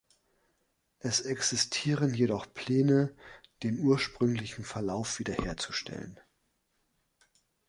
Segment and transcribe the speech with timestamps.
[0.97, 3.15] Es existieren jedoch Pläne
[3.61, 6.19] den ursprünglichen Verlauf wiederherzustellen.